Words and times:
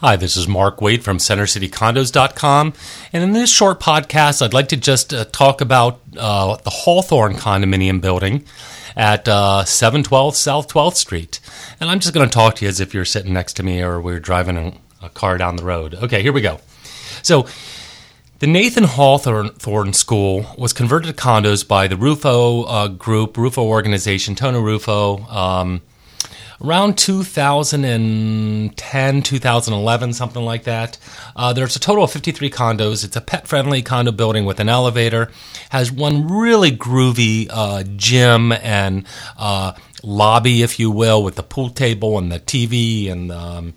Hi, 0.00 0.14
this 0.14 0.36
is 0.36 0.46
Mark 0.46 0.80
Wade 0.80 1.02
from 1.02 1.18
CenterCityCondos.com. 1.18 2.72
And 3.12 3.24
in 3.24 3.32
this 3.32 3.50
short 3.50 3.80
podcast, 3.80 4.40
I'd 4.40 4.54
like 4.54 4.68
to 4.68 4.76
just 4.76 5.12
uh, 5.12 5.24
talk 5.24 5.60
about 5.60 5.98
uh, 6.16 6.54
the 6.58 6.70
Hawthorne 6.70 7.34
condominium 7.34 8.00
building 8.00 8.44
at 8.94 9.26
uh, 9.26 9.64
712 9.64 10.36
South 10.36 10.68
12th 10.68 10.94
Street. 10.94 11.40
And 11.80 11.90
I'm 11.90 11.98
just 11.98 12.14
going 12.14 12.28
to 12.28 12.32
talk 12.32 12.54
to 12.54 12.64
you 12.64 12.68
as 12.68 12.78
if 12.78 12.94
you're 12.94 13.04
sitting 13.04 13.32
next 13.32 13.54
to 13.54 13.64
me 13.64 13.82
or 13.82 14.00
we're 14.00 14.20
driving 14.20 14.56
a, 14.56 14.72
a 15.02 15.08
car 15.08 15.36
down 15.36 15.56
the 15.56 15.64
road. 15.64 15.96
Okay, 15.96 16.22
here 16.22 16.32
we 16.32 16.42
go. 16.42 16.60
So, 17.24 17.48
the 18.38 18.46
Nathan 18.46 18.84
Hawthorne 18.84 19.94
School 19.94 20.46
was 20.56 20.72
converted 20.72 21.16
to 21.16 21.20
condos 21.20 21.66
by 21.66 21.88
the 21.88 21.96
Rufo 21.96 22.62
uh, 22.62 22.86
Group, 22.86 23.36
Rufo 23.36 23.64
organization, 23.64 24.36
Tony 24.36 24.60
Rufo. 24.60 25.18
Um, 25.28 25.82
around 26.62 26.98
2010, 26.98 29.22
2011, 29.22 30.12
something 30.12 30.44
like 30.44 30.64
that. 30.64 30.98
Uh, 31.36 31.52
there's 31.52 31.76
a 31.76 31.80
total 31.80 32.04
of 32.04 32.10
53 32.10 32.50
condos. 32.50 33.04
It's 33.04 33.16
a 33.16 33.20
pet 33.20 33.46
friendly 33.46 33.82
condo 33.82 34.12
building 34.12 34.44
with 34.44 34.60
an 34.60 34.68
elevator, 34.68 35.30
has 35.70 35.92
one 35.92 36.28
really 36.28 36.72
groovy 36.72 37.48
uh, 37.50 37.84
gym 37.96 38.52
and 38.52 39.06
uh, 39.36 39.72
lobby, 40.02 40.62
if 40.62 40.78
you 40.78 40.90
will, 40.90 41.22
with 41.22 41.36
the 41.36 41.42
pool 41.42 41.70
table 41.70 42.18
and 42.18 42.32
the 42.32 42.40
TV 42.40 43.10
and 43.10 43.32
um, 43.32 43.74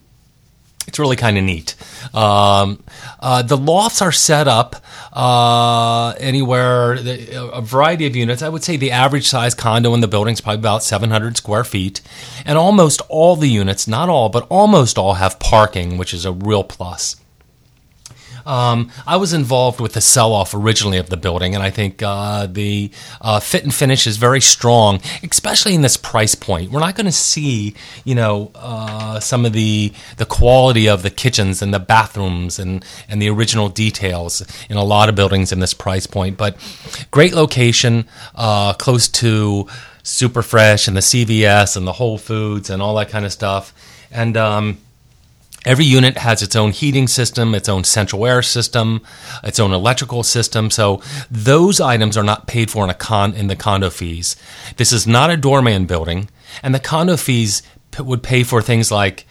it's 0.91 1.00
really 1.00 1.16
kind 1.16 1.38
of 1.38 1.45
neat. 1.45 1.73
Um, 2.13 2.84
uh, 3.22 3.44
the 3.44 3.55
lofts 3.55 4.02
are 4.02 4.12
set 4.12 4.45
up 4.45 4.76
uh, 5.13 6.09
anywhere, 6.20 6.98
a 6.99 7.62
variety 7.62 8.08
of 8.08 8.13
units. 8.13 8.41
I 8.41 8.49
would 8.49 8.62
say 8.62 8.76
the 8.76 8.91
average 8.91 9.26
size 9.26 9.55
condo 9.55 9.94
in 9.94 10.02
the 10.02 10.09
building 10.09 10.34
is 10.34 10.41
probably 10.41 10.59
about 10.59 10.84
700 10.84 11.38
square 11.38 11.63
feet. 11.63 12.02
And 12.46 12.58
almost 12.58 13.02
all 13.08 13.38
the 13.38 13.48
units, 13.48 13.88
not 13.88 14.09
all, 14.09 14.27
but 14.27 14.46
almost 14.49 14.98
all 14.98 15.13
have 15.13 15.40
parking, 15.40 15.98
which 15.98 16.13
is 16.13 16.26
a 16.26 16.34
real 16.34 16.66
plus. 16.66 17.16
Um, 18.45 18.91
I 19.05 19.18
was 19.18 19.34
involved 19.34 19.80
with 19.80 19.93
the 19.93 20.02
sell 20.02 20.34
off 20.34 20.54
originally 20.54 20.98
of 20.98 21.10
the 21.10 21.18
building, 21.18 21.55
and 21.55 21.63
I 21.63 21.70
think 21.70 22.02
uh, 22.02 22.48
the 22.48 22.91
uh, 23.20 23.40
fit 23.40 23.63
and 23.63 23.74
finish 23.74 24.07
is 24.07 24.18
very 24.18 24.41
strong, 24.41 25.02
especially 25.24 25.74
in 25.76 25.82
this 25.82 25.98
price 25.98 26.35
point. 26.35 26.71
We're 26.71 26.80
not 26.80 26.96
going 26.96 27.05
to 27.05 27.12
see, 27.12 27.76
you 28.04 28.15
know, 28.15 28.52
uh, 28.55 29.20
some 29.20 29.46
of 29.46 29.54
the 29.54 29.93
the 30.18 30.26
quality 30.26 30.88
of 30.88 31.04
the 31.04 31.10
kitchens 31.10 31.62
and 31.62 31.74
the 31.74 31.80
bathrooms 31.80 32.60
and 32.60 32.84
and 33.07 33.21
the 33.21 33.30
original 33.30 33.70
details 33.70 34.41
in 34.70 34.77
a 34.77 34.84
lot 34.84 35.10
of 35.10 35.15
buildings 35.15 35.52
in 35.52 35.60
this 35.60 35.74
price 35.74 36.08
point. 36.08 36.37
But 36.37 36.58
great 37.12 37.34
location, 37.34 38.05
uh, 38.35 38.74
close 38.74 39.08
to 39.10 39.68
Super 40.04 40.41
Fresh 40.41 40.87
and 40.87 40.98
the 40.98 41.02
CVS 41.02 41.77
and 41.77 41.85
the 41.85 41.93
Whole 41.93 42.18
Foods 42.18 42.70
and 42.70 42.82
all 42.82 42.96
that 42.96 43.10
kind 43.10 43.26
of 43.26 43.32
stuff, 43.32 43.74
and 44.12 44.35
um, 44.37 44.77
Every 45.63 45.85
unit 45.85 46.17
has 46.17 46.41
its 46.41 46.55
own 46.55 46.71
heating 46.71 47.07
system, 47.07 47.54
its 47.54 47.70
own 47.70 47.84
central 47.84 48.26
air 48.26 48.41
system, 48.41 49.01
its 49.43 49.59
own 49.59 49.73
electrical 49.73 50.23
system. 50.23 50.71
So 50.71 51.01
those 51.29 51.79
items 51.79 52.18
are 52.18 52.23
not 52.23 52.48
paid 52.48 52.71
for 52.71 52.87
in 52.87 52.93
con 52.95 53.34
in 53.34 53.48
the 53.48 53.55
condo 53.55 53.91
fees. 53.91 54.35
This 54.77 54.91
is 54.91 55.05
not 55.05 55.29
a 55.29 55.37
doorman 55.37 55.85
building, 55.85 56.29
and 56.63 56.73
the 56.73 56.79
condo 56.79 57.15
fees 57.15 57.62
p- 57.91 58.01
would 58.01 58.23
pay 58.23 58.43
for 58.43 58.62
things 58.62 58.91
like 58.91 59.27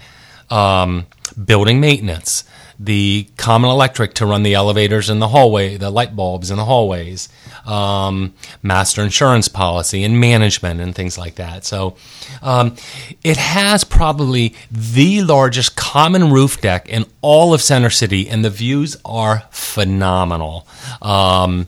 um, 0.50 1.06
building 1.44 1.80
maintenance, 1.80 2.44
the 2.82 3.28
common 3.36 3.68
electric 3.68 4.14
to 4.14 4.24
run 4.24 4.42
the 4.42 4.54
elevators 4.54 5.10
in 5.10 5.18
the 5.18 5.28
hallway, 5.28 5.76
the 5.76 5.90
light 5.90 6.16
bulbs 6.16 6.50
in 6.50 6.56
the 6.56 6.64
hallways, 6.64 7.28
um, 7.66 8.32
master 8.62 9.02
insurance 9.02 9.48
policy 9.48 10.02
and 10.02 10.18
management 10.18 10.80
and 10.80 10.94
things 10.94 11.18
like 11.18 11.34
that. 11.34 11.66
So 11.66 11.96
um, 12.40 12.76
it 13.22 13.36
has 13.36 13.84
probably 13.84 14.54
the 14.70 15.22
largest 15.22 15.76
common 15.76 16.32
roof 16.32 16.62
deck 16.62 16.88
in 16.88 17.04
all 17.20 17.52
of 17.52 17.60
Center 17.60 17.90
City, 17.90 18.30
and 18.30 18.42
the 18.42 18.50
views 18.50 18.96
are 19.04 19.42
phenomenal. 19.50 20.66
Um, 21.02 21.66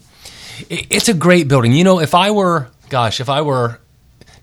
it, 0.70 0.86
it's 0.88 1.10
a 1.10 1.14
great 1.14 1.46
building. 1.46 1.72
You 1.72 1.84
know, 1.84 2.00
if 2.00 2.14
I 2.14 2.30
were, 2.30 2.68
gosh, 2.88 3.20
if 3.20 3.28
I 3.28 3.42
were 3.42 3.80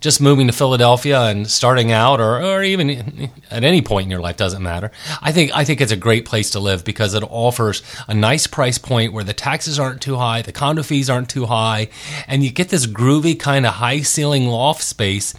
just 0.00 0.20
moving 0.20 0.46
to 0.46 0.52
Philadelphia 0.52 1.20
and 1.24 1.48
starting 1.48 1.92
out, 1.92 2.20
or, 2.20 2.42
or 2.42 2.62
even 2.62 3.30
at 3.50 3.64
any 3.64 3.82
point 3.82 4.04
in 4.06 4.10
your 4.10 4.20
life, 4.20 4.36
doesn't 4.36 4.62
matter. 4.62 4.90
I 5.20 5.30
think 5.30 5.54
I 5.54 5.64
think 5.64 5.80
it's 5.80 5.92
a 5.92 5.96
great 5.96 6.24
place 6.24 6.50
to 6.50 6.60
live 6.60 6.84
because 6.84 7.14
it 7.14 7.22
offers 7.22 7.82
a 8.08 8.14
nice 8.14 8.46
price 8.46 8.78
point 8.78 9.12
where 9.12 9.24
the 9.24 9.34
taxes 9.34 9.78
aren't 9.78 10.00
too 10.00 10.16
high, 10.16 10.42
the 10.42 10.52
condo 10.52 10.82
fees 10.82 11.10
aren't 11.10 11.28
too 11.28 11.46
high, 11.46 11.88
and 12.26 12.42
you 12.42 12.50
get 12.50 12.70
this 12.70 12.86
groovy 12.86 13.38
kind 13.38 13.66
of 13.66 13.74
high 13.74 14.00
ceiling 14.00 14.46
loft 14.46 14.82
space. 14.82 15.34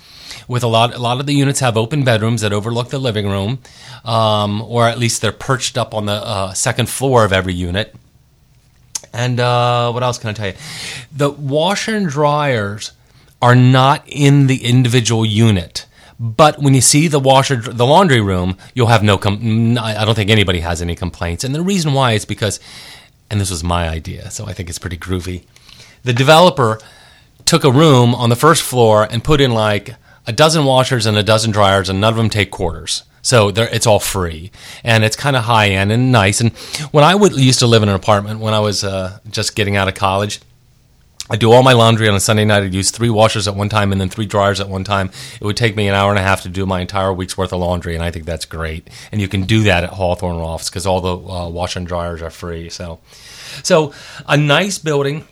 With 0.47 0.63
a 0.63 0.67
lot, 0.67 0.95
a 0.95 0.99
lot 0.99 1.19
of 1.19 1.25
the 1.25 1.33
units 1.33 1.59
have 1.59 1.77
open 1.77 2.03
bedrooms 2.03 2.41
that 2.41 2.53
overlook 2.53 2.89
the 2.89 2.99
living 2.99 3.27
room, 3.27 3.59
um, 4.05 4.61
or 4.61 4.87
at 4.87 4.97
least 4.97 5.21
they're 5.21 5.31
perched 5.31 5.77
up 5.77 5.93
on 5.93 6.05
the 6.05 6.13
uh, 6.13 6.53
second 6.53 6.89
floor 6.89 7.25
of 7.25 7.33
every 7.33 7.53
unit. 7.53 7.93
And 9.13 9.39
uh, 9.39 9.91
what 9.91 10.03
else 10.03 10.17
can 10.17 10.29
I 10.29 10.33
tell 10.33 10.47
you? 10.47 10.53
The 11.11 11.29
washer 11.29 11.95
and 11.95 12.07
dryers 12.07 12.93
are 13.41 13.55
not 13.55 14.03
in 14.07 14.47
the 14.47 14.63
individual 14.63 15.25
unit. 15.25 15.85
But 16.19 16.59
when 16.59 16.75
you 16.75 16.81
see 16.81 17.07
the 17.07 17.19
washer, 17.19 17.55
the 17.55 17.85
laundry 17.85 18.21
room, 18.21 18.55
you'll 18.75 18.87
have 18.87 19.01
no. 19.01 19.17
Com- 19.17 19.77
I 19.79 20.05
don't 20.05 20.13
think 20.13 20.29
anybody 20.29 20.59
has 20.59 20.79
any 20.81 20.95
complaints. 20.95 21.43
And 21.43 21.55
the 21.55 21.63
reason 21.63 21.93
why 21.93 22.11
is 22.11 22.25
because, 22.25 22.59
and 23.31 23.41
this 23.41 23.49
was 23.49 23.63
my 23.63 23.89
idea, 23.89 24.29
so 24.29 24.45
I 24.45 24.53
think 24.53 24.69
it's 24.69 24.77
pretty 24.77 24.97
groovy. 24.97 25.45
The 26.03 26.13
developer 26.13 26.79
took 27.45 27.63
a 27.63 27.71
room 27.71 28.13
on 28.13 28.29
the 28.29 28.35
first 28.35 28.61
floor 28.61 29.07
and 29.09 29.23
put 29.23 29.41
in 29.41 29.51
like 29.51 29.95
a 30.27 30.31
dozen 30.31 30.63
washers 30.63 31.07
and 31.07 31.17
a 31.17 31.23
dozen 31.23 31.49
dryers, 31.49 31.89
and 31.89 31.99
none 31.99 32.13
of 32.13 32.17
them 32.17 32.29
take 32.29 32.51
quarters. 32.51 33.01
So 33.23 33.49
it's 33.49 33.87
all 33.87 33.99
free, 33.99 34.51
and 34.83 35.03
it's 35.03 35.15
kind 35.15 35.35
of 35.35 35.45
high 35.45 35.69
end 35.69 35.91
and 35.91 36.11
nice. 36.11 36.39
And 36.39 36.51
when 36.91 37.03
I 37.03 37.15
would 37.15 37.33
used 37.33 37.59
to 37.59 37.67
live 37.67 37.81
in 37.81 37.89
an 37.89 37.95
apartment 37.95 38.39
when 38.39 38.53
I 38.53 38.59
was 38.59 38.83
uh, 38.83 39.19
just 39.29 39.55
getting 39.55 39.75
out 39.75 39.87
of 39.87 39.95
college, 39.95 40.39
I 41.31 41.37
do 41.37 41.53
all 41.53 41.63
my 41.63 41.71
laundry 41.71 42.09
on 42.09 42.15
a 42.15 42.19
Sunday 42.19 42.43
night. 42.43 42.61
I'd 42.63 42.73
use 42.73 42.91
three 42.91 43.09
washers 43.09 43.47
at 43.47 43.55
one 43.55 43.69
time 43.69 43.93
and 43.93 44.01
then 44.01 44.09
three 44.09 44.25
dryers 44.25 44.59
at 44.59 44.67
one 44.67 44.83
time. 44.83 45.09
It 45.39 45.45
would 45.45 45.55
take 45.55 45.77
me 45.77 45.87
an 45.87 45.95
hour 45.95 46.09
and 46.09 46.19
a 46.19 46.21
half 46.21 46.41
to 46.41 46.49
do 46.49 46.65
my 46.65 46.81
entire 46.81 47.13
week's 47.13 47.37
worth 47.37 47.53
of 47.53 47.61
laundry, 47.61 47.95
and 47.95 48.03
I 48.03 48.11
think 48.11 48.25
that's 48.25 48.43
great. 48.43 48.89
And 49.13 49.21
you 49.21 49.29
can 49.29 49.43
do 49.43 49.63
that 49.63 49.85
at 49.85 49.91
Hawthorne 49.91 50.39
Lofts 50.39 50.69
because 50.69 50.85
all 50.85 50.99
the 50.99 51.15
uh, 51.15 51.47
washer 51.47 51.79
and 51.79 51.87
dryers 51.87 52.21
are 52.21 52.29
free. 52.29 52.69
So, 52.69 52.99
so 53.63 53.93
a 54.27 54.35
nice 54.35 54.77
building 54.77 55.25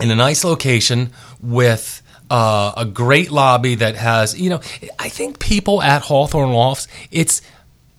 in 0.00 0.10
a 0.10 0.16
nice 0.16 0.42
location 0.42 1.10
with 1.38 2.00
uh, 2.30 2.72
a 2.74 2.86
great 2.86 3.30
lobby 3.30 3.74
that 3.74 3.96
has, 3.96 4.40
you 4.40 4.48
know, 4.48 4.62
I 4.98 5.10
think 5.10 5.38
people 5.38 5.82
at 5.82 6.00
Hawthorne 6.00 6.52
Lofts, 6.52 6.88
it's 7.10 7.42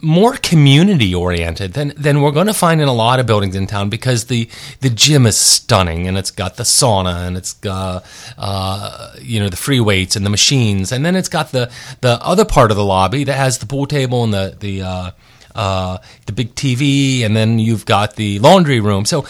more 0.01 0.35
community 0.37 1.15
oriented 1.15 1.73
than 1.73 1.93
than 1.95 2.21
we're 2.21 2.31
going 2.31 2.47
to 2.47 2.53
find 2.53 2.81
in 2.81 2.87
a 2.87 2.93
lot 2.93 3.19
of 3.19 3.25
buildings 3.25 3.55
in 3.55 3.65
town 3.65 3.89
because 3.89 4.25
the 4.25 4.49
the 4.81 4.89
gym 4.89 5.25
is 5.25 5.37
stunning 5.37 6.07
and 6.07 6.17
it's 6.17 6.31
got 6.31 6.57
the 6.57 6.63
sauna 6.63 7.25
and 7.25 7.37
it's 7.37 7.53
got 7.53 8.05
uh, 8.37 9.13
you 9.21 9.39
know 9.39 9.49
the 9.49 9.57
free 9.57 9.79
weights 9.79 10.15
and 10.15 10.25
the 10.25 10.29
machines. 10.29 10.91
And 10.91 11.05
then 11.05 11.15
it's 11.15 11.29
got 11.29 11.51
the 11.51 11.71
the 12.01 12.19
other 12.21 12.45
part 12.45 12.71
of 12.71 12.77
the 12.77 12.85
lobby 12.85 13.23
that 13.23 13.35
has 13.35 13.59
the 13.59 13.65
pool 13.65 13.85
table 13.85 14.23
and 14.23 14.33
the 14.33 14.55
the 14.59 14.81
uh, 14.81 15.11
uh, 15.55 15.97
the 16.25 16.31
big 16.31 16.53
TV, 16.55 17.23
and 17.23 17.35
then 17.35 17.59
you've 17.59 17.85
got 17.85 18.15
the 18.15 18.39
laundry 18.39 18.79
room. 18.79 19.05
So 19.05 19.25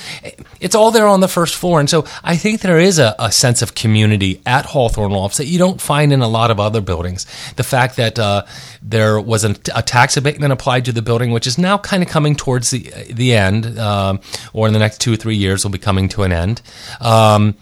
it's 0.60 0.76
all 0.76 0.92
there 0.92 1.08
on 1.08 1.20
the 1.20 1.28
first 1.28 1.56
floor. 1.56 1.80
And 1.80 1.90
so 1.90 2.06
I 2.24 2.36
think 2.38 2.62
there 2.62 2.80
is 2.80 3.00
a, 3.00 3.16
a 3.20 3.32
sense 3.32 3.62
of 3.62 3.76
community 3.76 4.42
at 4.46 4.66
Hawthorne 4.66 5.12
Lofts 5.12 5.38
that 5.38 5.46
you 5.46 5.60
don't 5.60 5.80
find 5.80 6.12
in 6.12 6.22
a 6.22 6.28
lot 6.28 6.52
of 6.52 6.60
other 6.60 6.82
buildings. 6.82 7.26
The 7.56 7.64
fact 7.64 7.98
that 7.98 8.18
uh, 8.20 8.46
there 8.82 9.20
was 9.20 9.44
a, 9.44 9.52
a, 9.74 9.82
tax 9.82 10.18
abatement 10.18 10.52
applied 10.52 10.86
to 10.86 10.92
the 10.92 11.02
building, 11.02 11.32
which 11.32 11.48
is 11.48 11.58
now 11.58 11.78
kind 11.78 12.02
of 12.02 12.10
coming 12.10 12.36
towards 12.36 12.72
the 12.72 12.80
the 13.12 13.34
end, 13.34 13.78
um, 13.78 14.20
or 14.54 14.68
in 14.68 14.74
the 14.74 14.80
next 14.80 15.00
two 15.00 15.14
or 15.14 15.16
three 15.16 15.36
years 15.36 15.64
will 15.64 15.72
be 15.72 15.78
coming 15.78 16.10
to 16.10 16.24
an 16.24 16.32
end. 16.32 16.62
Um, 17.00 17.56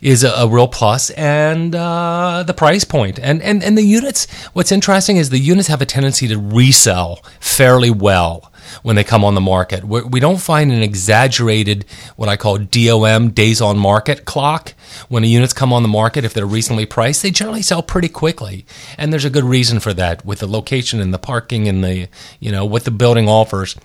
is 0.00 0.24
a, 0.24 0.30
a 0.30 0.48
real 0.48 0.68
plus, 0.68 1.10
and 1.10 1.74
uh, 1.74 2.42
the 2.46 2.54
price 2.54 2.84
point, 2.84 3.18
and 3.18 3.42
and 3.42 3.62
and 3.62 3.76
the 3.76 3.82
units. 3.82 4.26
What's 4.52 4.72
interesting 4.72 5.16
is 5.16 5.30
the 5.30 5.38
units 5.38 5.68
have 5.68 5.82
a 5.82 5.86
tendency 5.86 6.28
to 6.28 6.38
resell 6.38 7.20
fairly 7.40 7.90
well 7.90 8.50
when 8.82 8.96
they 8.96 9.04
come 9.04 9.24
on 9.24 9.34
the 9.34 9.40
market. 9.40 9.84
We're, 9.84 10.06
we 10.06 10.20
do 10.20 10.30
not 10.30 10.40
find 10.40 10.72
an 10.72 10.82
exaggerated, 10.82 11.84
what 12.16 12.28
I 12.28 12.36
call 12.36 12.58
DOM, 12.58 13.30
days 13.30 13.60
on 13.60 13.78
market 13.78 14.24
clock. 14.24 14.74
When 15.08 15.22
the 15.22 15.28
units 15.28 15.52
come 15.52 15.72
on 15.72 15.82
the 15.82 15.88
market, 15.88 16.24
if 16.24 16.34
they're 16.34 16.46
recently 16.46 16.86
priced, 16.86 17.22
they 17.22 17.30
generally 17.30 17.62
sell 17.62 17.82
pretty 17.82 18.08
quickly. 18.08 18.64
And 18.98 19.12
there's 19.12 19.24
a 19.24 19.30
good 19.30 19.44
reason 19.44 19.80
for 19.80 19.92
that 19.94 20.24
with 20.24 20.40
the 20.40 20.46
location 20.46 21.00
and 21.00 21.12
the 21.14 21.18
parking 21.18 21.68
and 21.68 21.82
the, 21.82 22.08
you 22.38 22.50
know, 22.50 22.64
what 22.64 22.84
the 22.84 22.90
building 22.90 23.28
offers. 23.28 23.76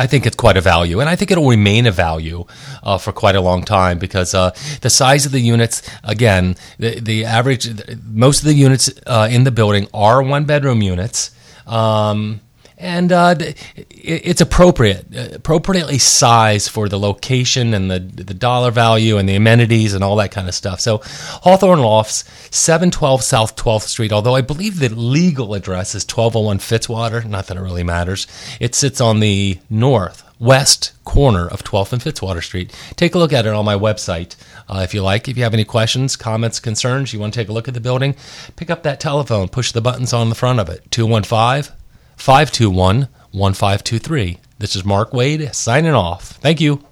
I 0.00 0.06
think 0.06 0.24
it's 0.24 0.36
quite 0.36 0.56
a 0.56 0.62
value, 0.62 1.00
and 1.00 1.10
I 1.10 1.16
think 1.16 1.30
it'll 1.30 1.48
remain 1.48 1.86
a 1.86 1.90
value 1.90 2.46
uh, 2.82 2.96
for 2.96 3.12
quite 3.12 3.36
a 3.36 3.40
long 3.42 3.62
time 3.62 3.98
because 3.98 4.34
uh, 4.34 4.52
the 4.80 4.88
size 4.88 5.26
of 5.26 5.32
the 5.32 5.40
units, 5.40 5.82
again, 6.02 6.56
the, 6.78 7.00
the 7.00 7.26
average, 7.26 7.68
most 8.02 8.38
of 8.40 8.46
the 8.46 8.54
units 8.54 8.90
uh, 9.06 9.28
in 9.30 9.44
the 9.44 9.50
building 9.50 9.88
are 9.92 10.22
one 10.22 10.46
bedroom 10.46 10.80
units. 10.80 11.32
Um, 11.66 12.40
and 12.80 13.12
uh, 13.12 13.34
it's 13.76 14.40
appropriate, 14.40 15.34
appropriately 15.34 15.98
sized 15.98 16.70
for 16.70 16.88
the 16.88 16.98
location 16.98 17.74
and 17.74 17.90
the 17.90 18.00
the 18.00 18.34
dollar 18.34 18.70
value 18.70 19.18
and 19.18 19.28
the 19.28 19.36
amenities 19.36 19.94
and 19.94 20.02
all 20.02 20.16
that 20.16 20.32
kind 20.32 20.48
of 20.48 20.54
stuff. 20.54 20.80
So, 20.80 21.02
Hawthorne 21.04 21.80
Lofts, 21.80 22.24
seven 22.50 22.90
twelve 22.90 23.22
South 23.22 23.54
Twelfth 23.54 23.86
Street. 23.86 24.12
Although 24.12 24.34
I 24.34 24.40
believe 24.40 24.78
the 24.78 24.88
legal 24.88 25.54
address 25.54 25.94
is 25.94 26.04
twelve 26.04 26.34
oh 26.34 26.40
one 26.40 26.58
Fitzwater. 26.58 27.24
Not 27.24 27.46
that 27.48 27.58
it 27.58 27.60
really 27.60 27.84
matters. 27.84 28.26
It 28.58 28.74
sits 28.74 29.00
on 29.00 29.20
the 29.20 29.58
north 29.68 30.24
west 30.38 30.92
corner 31.04 31.46
of 31.46 31.62
12th 31.62 31.92
and 31.92 32.00
Fitzwater 32.00 32.42
Street. 32.42 32.74
Take 32.96 33.14
a 33.14 33.18
look 33.18 33.30
at 33.30 33.44
it 33.44 33.52
on 33.52 33.66
my 33.66 33.74
website 33.74 34.36
uh, 34.70 34.80
if 34.82 34.94
you 34.94 35.02
like. 35.02 35.28
If 35.28 35.36
you 35.36 35.42
have 35.42 35.52
any 35.52 35.66
questions, 35.66 36.16
comments, 36.16 36.58
concerns, 36.58 37.12
you 37.12 37.20
want 37.20 37.34
to 37.34 37.40
take 37.40 37.50
a 37.50 37.52
look 37.52 37.68
at 37.68 37.74
the 37.74 37.80
building, 37.80 38.16
pick 38.56 38.70
up 38.70 38.82
that 38.84 39.00
telephone, 39.00 39.48
push 39.48 39.72
the 39.72 39.82
buttons 39.82 40.14
on 40.14 40.30
the 40.30 40.34
front 40.34 40.58
of 40.58 40.70
it 40.70 40.90
215 40.90 41.74
521 42.20 43.08
1523. 43.32 44.38
This 44.58 44.76
is 44.76 44.84
Mark 44.84 45.14
Wade 45.14 45.54
signing 45.54 45.94
off. 45.94 46.32
Thank 46.42 46.60
you. 46.60 46.84